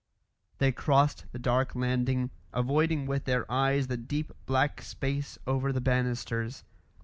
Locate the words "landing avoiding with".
1.75-3.25